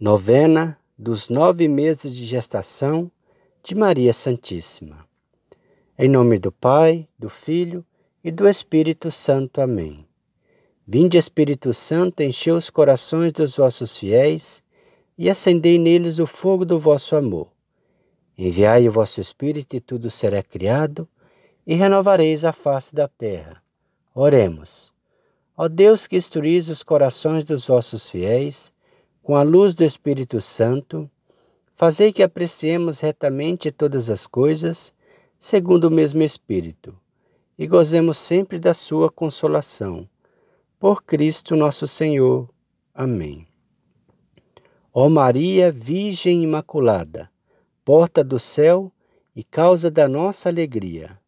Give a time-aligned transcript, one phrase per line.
[0.00, 3.10] Novena dos nove meses de gestação
[3.64, 5.04] de Maria Santíssima.
[5.98, 7.84] Em nome do Pai, do Filho
[8.22, 9.60] e do Espírito Santo.
[9.60, 10.06] Amém.
[10.86, 14.62] Vinde, Espírito Santo, enchei os corações dos vossos fiéis
[15.18, 17.48] e acendei neles o fogo do vosso amor.
[18.38, 21.08] Enviai o vosso Espírito e tudo será criado
[21.66, 23.60] e renovareis a face da terra.
[24.14, 24.92] Oremos.
[25.56, 28.72] Ó Deus que instruís os corações dos vossos fiéis,
[29.28, 31.06] com a luz do Espírito Santo,
[31.76, 34.90] fazei que apreciemos retamente todas as coisas,
[35.38, 36.98] segundo o mesmo Espírito,
[37.58, 40.08] e gozemos sempre da sua consolação.
[40.78, 42.48] Por Cristo nosso Senhor.
[42.94, 43.46] Amém.
[44.94, 47.30] Ó Maria, Virgem Imaculada,
[47.84, 48.90] porta do céu
[49.36, 51.20] e causa da nossa alegria,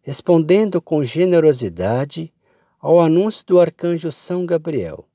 [0.00, 2.32] respondendo com generosidade
[2.80, 5.06] ao anúncio do arcanjo São Gabriel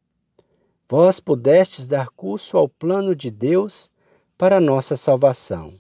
[0.89, 3.91] vós pudestes dar curso ao plano de Deus
[4.35, 5.79] para nossa salvação.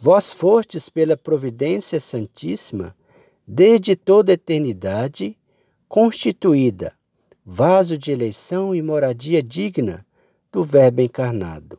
[0.00, 2.94] Vós fostes pela providência santíssima,
[3.46, 5.38] desde toda a eternidade,
[5.88, 6.92] constituída
[7.44, 10.06] vaso de eleição e moradia digna
[10.52, 11.78] do Verbo encarnado.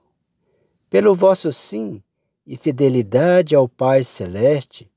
[0.90, 2.04] Pelo vosso sim
[2.46, 4.92] e fidelidade ao Pai celeste,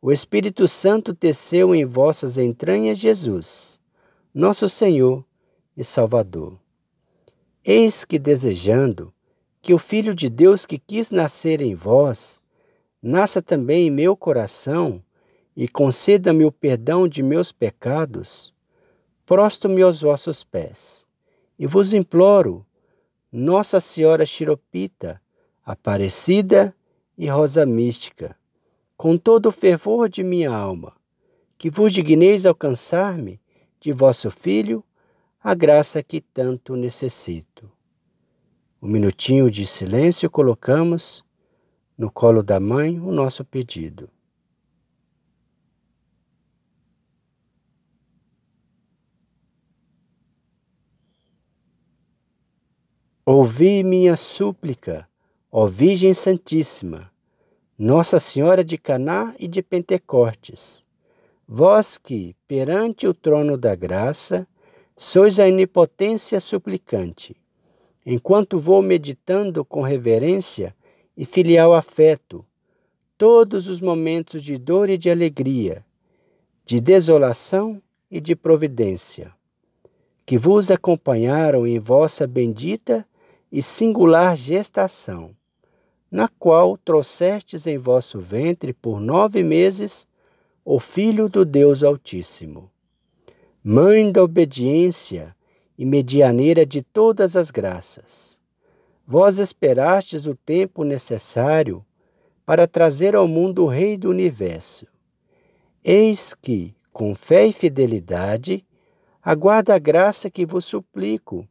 [0.00, 3.80] o Espírito Santo teceu em vossas entranhas Jesus,
[4.32, 5.24] nosso Senhor
[5.76, 6.65] e Salvador.
[7.68, 9.12] Eis que desejando
[9.60, 12.40] que o Filho de Deus que quis nascer em vós,
[13.02, 15.02] nasça também em meu coração
[15.56, 18.54] e conceda-me o perdão de meus pecados,
[19.24, 21.04] prosto-me aos vossos pés
[21.58, 22.64] e vos imploro,
[23.32, 25.20] Nossa Senhora Chiropita,
[25.64, 26.72] Aparecida
[27.18, 28.36] e Rosa Mística,
[28.96, 30.92] com todo o fervor de minha alma,
[31.58, 33.40] que vos digneis alcançar-me
[33.80, 34.84] de vosso Filho
[35.48, 37.70] a graça que tanto necessito.
[38.82, 41.24] Um minutinho de silêncio colocamos
[41.96, 44.10] no colo da mãe o nosso pedido.
[53.24, 55.08] Ouvi minha súplica,
[55.48, 57.08] ó Virgem Santíssima,
[57.78, 60.84] Nossa Senhora de Caná e de Pentecostes,
[61.46, 64.44] vós que, perante o trono da graça,
[64.98, 67.36] Sois a onipotência suplicante.
[68.04, 70.74] Enquanto vou meditando com reverência
[71.14, 72.42] e filial afeto,
[73.18, 75.84] todos os momentos de dor e de alegria,
[76.64, 79.34] de desolação e de providência,
[80.24, 83.06] que vos acompanharam em vossa bendita
[83.52, 85.36] e singular gestação,
[86.10, 90.08] na qual trouxestes em vosso ventre por nove meses
[90.64, 92.70] o Filho do Deus Altíssimo
[93.68, 95.34] Mãe da obediência
[95.76, 98.40] e medianeira de todas as graças,
[99.04, 101.84] vós esperastes o tempo necessário
[102.44, 104.86] para trazer ao mundo o Rei do Universo.
[105.82, 108.64] Eis que, com fé e fidelidade,
[109.20, 111.44] aguardo a graça que vos suplico,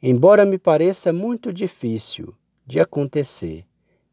[0.00, 2.32] embora me pareça muito difícil
[2.64, 3.66] de acontecer,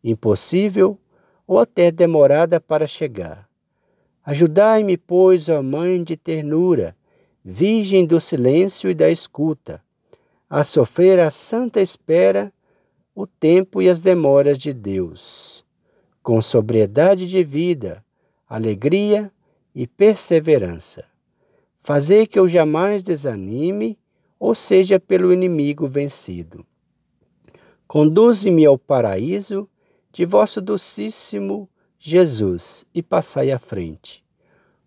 [0.04, 0.98] impossível
[1.46, 3.48] ou até demorada para chegar.
[4.26, 6.98] Ajudai-me, pois, ó Mãe de ternura,
[7.44, 9.82] Virgem do silêncio e da escuta,
[10.50, 12.52] a sofrer a santa espera,
[13.16, 15.66] o tempo e as demoras de Deus,
[16.22, 18.04] com sobriedade de vida,
[18.48, 19.32] alegria
[19.74, 21.06] e perseverança.
[21.80, 23.98] Fazei que eu jamais desanime
[24.40, 26.66] ou seja pelo inimigo vencido.
[27.88, 29.68] Conduze-me ao paraíso
[30.12, 34.24] de vosso docíssimo Jesus e passai à frente.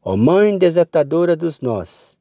[0.02, 2.18] Ó Mãe desatadora dos nós,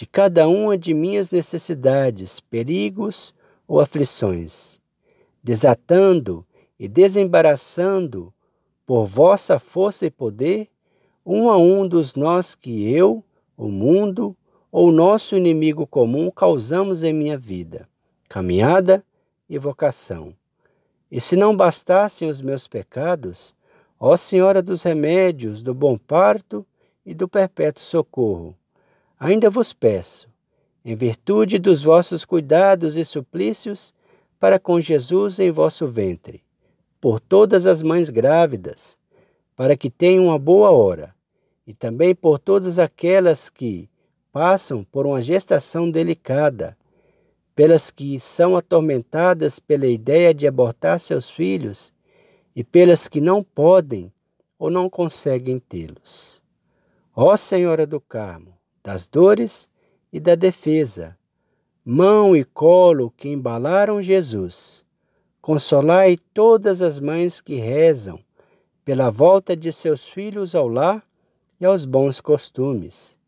[0.00, 3.34] de cada uma de minhas necessidades, perigos
[3.68, 4.80] ou aflições,
[5.44, 6.42] desatando
[6.78, 8.32] e desembaraçando
[8.86, 10.70] por vossa força e poder
[11.24, 13.22] um a um dos nós que eu,
[13.54, 14.34] o mundo
[14.72, 17.86] ou nosso inimigo comum causamos em minha vida,
[18.26, 19.04] caminhada
[19.50, 20.34] e vocação.
[21.12, 23.54] E se não bastassem os meus pecados,
[24.00, 26.66] ó Senhora dos remédios, do bom parto
[27.04, 28.56] e do perpétuo socorro,
[29.22, 30.30] Ainda vos peço,
[30.82, 33.92] em virtude dos vossos cuidados e suplícios
[34.38, 36.42] para com Jesus em vosso ventre,
[36.98, 38.98] por todas as mães grávidas,
[39.54, 41.14] para que tenham uma boa hora,
[41.66, 43.90] e também por todas aquelas que
[44.32, 46.74] passam por uma gestação delicada,
[47.54, 51.92] pelas que são atormentadas pela ideia de abortar seus filhos
[52.56, 54.10] e pelas que não podem
[54.58, 56.40] ou não conseguem tê-los.
[57.14, 59.68] Ó Senhora do Carmo, das dores
[60.12, 61.16] e da defesa.
[61.84, 64.84] mão e colo que embalaram Jesus.
[65.40, 68.20] Consolai todas as mães que rezam
[68.84, 71.02] pela volta de seus filhos ao lar
[71.60, 73.18] e aos bons costumes.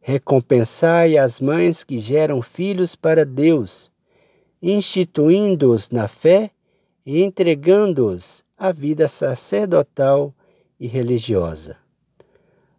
[0.00, 3.90] Recompensai as mães que geram filhos para Deus,
[4.60, 6.50] instituindo-os na fé
[7.06, 10.34] e entregando-os à vida sacerdotal
[10.78, 11.76] e religiosa.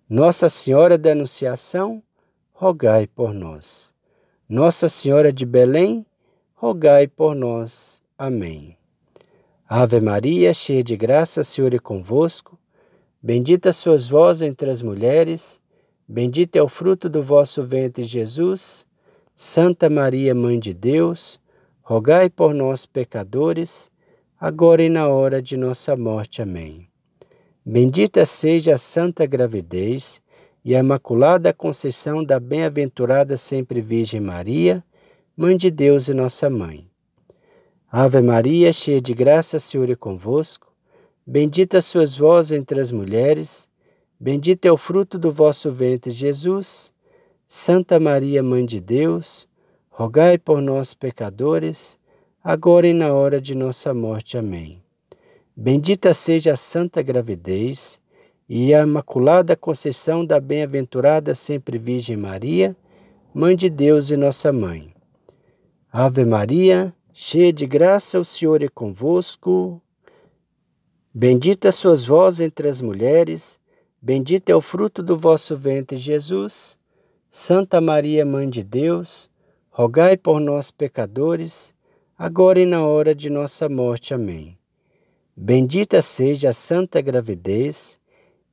[0.10, 2.04] Nossa Senhora da Anunciação,
[2.64, 3.94] rogai por nós.
[4.48, 6.06] Nossa Senhora de Belém,
[6.56, 8.02] rogai por nós.
[8.18, 8.78] Amém.
[9.68, 12.58] Ave Maria, cheia de graça, Senhor é convosco.
[13.22, 15.60] Bendita sois vós entre as mulheres,
[16.08, 18.88] bendito é o fruto do vosso ventre, Jesus.
[19.36, 21.42] Santa Maria, Mãe de Deus,
[21.82, 23.92] rogai por nós, pecadores,
[24.40, 26.42] agora e na hora de nossa morte.
[26.42, 26.88] Amém.
[27.66, 30.23] Bendita seja a santa gravidez
[30.64, 34.84] e a imaculada conceição da bem-aventurada sempre Virgem Maria,
[35.36, 36.88] Mãe de Deus e nossa Mãe.
[37.92, 40.72] Ave Maria, cheia de graça, Senhor é convosco.
[41.26, 43.70] Bendita sois vós entre as mulheres,
[44.20, 46.94] bendito é o fruto do vosso ventre, Jesus.
[47.48, 49.48] Santa Maria, Mãe de Deus,
[49.90, 52.00] rogai por nós, pecadores,
[52.44, 54.38] agora e na hora de nossa morte.
[54.38, 54.82] Amém.
[55.56, 58.02] Bendita seja a santa gravidez
[58.48, 62.76] e a imaculada conceição da bem-aventurada sempre Virgem Maria,
[63.34, 64.94] Mãe de Deus e nossa Mãe.
[65.92, 69.82] Ave Maria, cheia de graça, o Senhor é convosco.
[71.14, 73.60] Bendita sois vós entre as mulheres,
[74.02, 76.78] bendito é o fruto do vosso ventre, Jesus.
[77.30, 79.32] Santa Maria, Mãe de Deus,
[79.70, 81.74] rogai por nós, pecadores,
[82.16, 84.14] agora e na hora de nossa morte.
[84.14, 84.58] Amém.
[85.36, 88.00] Bendita seja a santa gravidez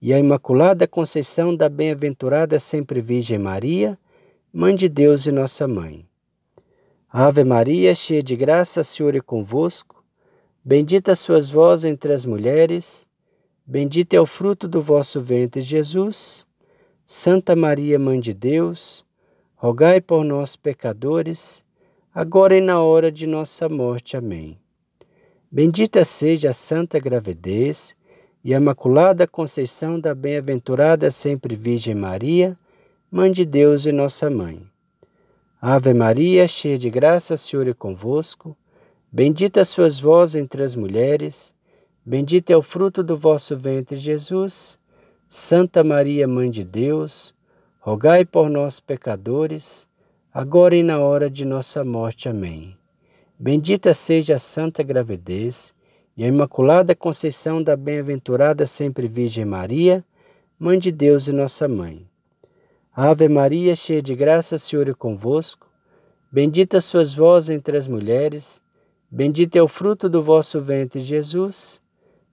[0.00, 3.98] e a imaculada conceição da bem-aventurada sempre Virgem Maria,
[4.52, 6.06] Mãe de Deus e nossa Mãe.
[7.08, 10.02] Ave Maria, cheia de graça, Senhor é convosco.
[10.64, 13.06] Bendita sois vós entre as mulheres,
[13.66, 16.46] bendito é o fruto do vosso ventre, Jesus.
[17.06, 19.04] Santa Maria, Mãe de Deus,
[19.54, 21.64] rogai por nós, pecadores,
[22.14, 24.16] agora e na hora de nossa morte.
[24.16, 24.58] Amém.
[25.50, 27.96] Bendita seja a santa gravidez
[28.42, 32.56] e a imaculada conceição da bem-aventurada sempre Virgem Maria,
[33.10, 34.62] Mãe de Deus e nossa Mãe.
[35.60, 38.56] Ave Maria, cheia de graça, o Senhor é convosco.
[39.12, 41.52] Bendita sois vós entre as mulheres,
[42.06, 44.78] bendito é o fruto do vosso ventre, Jesus.
[45.28, 47.34] Santa Maria, Mãe de Deus,
[47.80, 49.86] rogai por nós, pecadores,
[50.32, 52.28] agora e na hora de nossa morte.
[52.28, 52.76] Amém.
[53.38, 55.74] Bendita seja a santa gravidez
[56.16, 60.04] e a imaculada conceição da bem-aventurada sempre Virgem Maria,
[60.58, 62.06] Mãe de Deus e nossa Mãe.
[62.94, 65.66] Ave Maria, cheia de graça, Senhor é convosco.
[66.30, 68.62] Bendita sois vós entre as mulheres,
[69.10, 71.80] bendito é o fruto do vosso ventre, Jesus.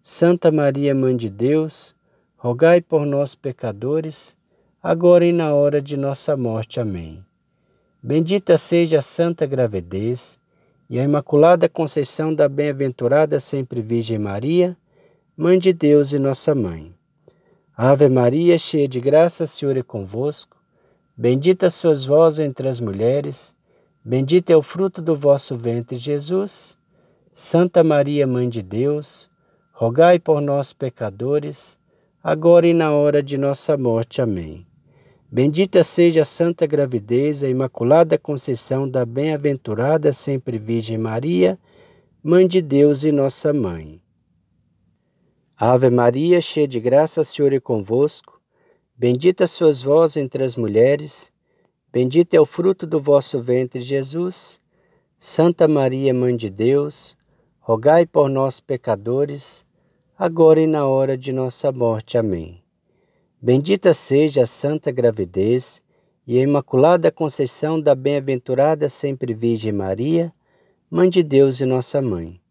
[0.04, 1.96] Santa Maria, Mãe de Deus,
[2.36, 4.36] rogai por nós, pecadores,
[4.82, 6.80] agora e na hora de nossa morte.
[6.80, 7.24] Amém.
[8.02, 10.40] Bendita seja a santa gravidez
[10.90, 14.78] e a Imaculada Conceição da Bem-aventurada Sempre Virgem Maria,
[15.36, 16.94] Mãe de Deus e Nossa Mãe.
[17.76, 20.58] Ave Maria, cheia de graça, o Senhor é convosco.
[21.16, 23.56] Bendita sois vós entre as mulheres,
[24.04, 26.78] bendito é o fruto do vosso ventre, Jesus.
[27.34, 29.30] Santa Maria, Mãe de Deus,
[29.74, 31.78] rogai por nós, pecadores,
[32.24, 34.22] agora e na hora de nossa morte.
[34.22, 34.66] Amém.
[35.30, 41.60] Bendita seja a santa gravidez, a imaculada conceição da bem-aventurada sempre Virgem Maria,
[42.24, 44.02] Mãe de Deus e nossa Mãe.
[45.58, 48.40] Ave Maria, cheia de graça, o Senhor é convosco.
[48.96, 51.30] Bendita sois vós entre as mulheres,
[51.92, 54.62] bendito é o fruto do vosso ventre, Jesus.
[55.20, 57.18] Santa Maria, Mãe de Deus,
[57.60, 59.66] rogai por nós, pecadores,
[60.18, 62.18] agora e na hora de nossa morte.
[62.18, 62.67] Amém.
[63.40, 65.84] Bendita seja a santa gravidez
[66.26, 70.34] e a imaculada conceição da bem-aventurada sempre Virgem Maria,
[70.90, 72.42] Mãe de Deus e nossa Mãe.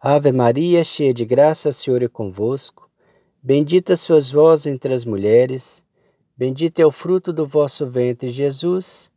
[0.00, 2.88] Ave Maria, cheia de graça, o Senhor é convosco.
[3.42, 5.84] Bendita sois vós entre as mulheres,
[6.36, 9.10] bendito é o fruto do vosso ventre, Jesus.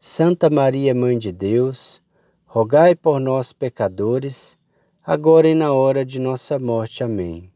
[0.00, 2.02] Santa Maria, Mãe de Deus,
[2.44, 4.58] rogai por nós, pecadores,
[5.06, 7.04] agora e na hora de nossa morte.
[7.04, 7.52] Amém.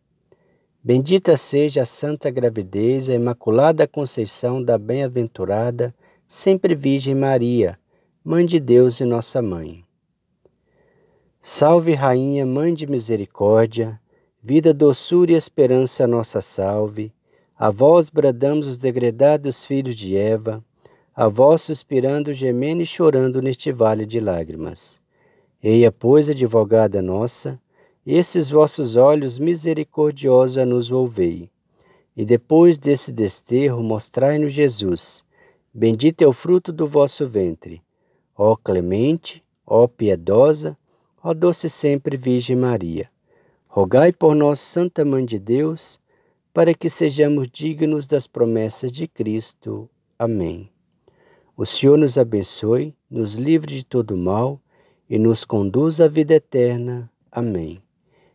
[0.87, 5.95] Bendita seja a santa gravidez, a imaculada conceição da bem-aventurada,
[6.29, 7.79] sempre Virgem Maria,
[8.23, 9.83] Mãe de Deus e nossa Mãe.
[11.41, 13.99] Salve, Rainha, Mãe de Misericórdia,
[14.43, 17.11] vida, doçura e esperança, nossa salve.
[17.59, 20.63] A vós bradamos os degredados filhos de Eva,
[21.17, 25.01] a vós suspirando, gemendo e chorando neste vale de lágrimas.
[25.63, 27.59] Eia, pois, advogada nossa,
[28.13, 31.51] esses vossos olhos misericordiosa nos volvei.
[32.17, 35.25] E depois desse desterro, mostrai-nos Jesus.
[35.73, 37.83] Bendito é o fruto do vosso ventre.
[38.37, 40.77] Ó clemente, ó piedosa,
[41.23, 43.11] ó doce sempre Virgem Maria.
[43.67, 45.99] Rogai por nós, Santa Mãe de Deus,
[46.53, 49.91] para que sejamos dignos das promessas de Cristo.
[50.17, 50.71] Amém.
[51.57, 54.61] O Senhor nos abençoe, nos livre de todo mal
[55.11, 57.11] e nos conduz à vida eterna.
[57.31, 57.84] Amém.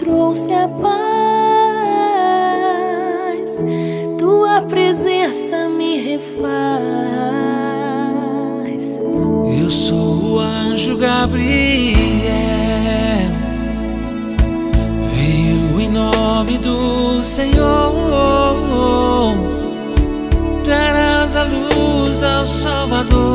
[0.00, 0.90] Trouxe a paz,
[4.18, 6.40] tua presença me refaz.
[9.60, 11.98] Eu sou o anjo Gabriel,
[15.14, 17.92] veio em nome do Senhor,
[20.66, 23.29] darás a luz ao Salvador,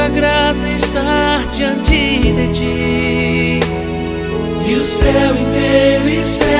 [0.00, 3.60] tanta graça estar diante de ti,
[4.66, 6.59] e o céu inteiro espera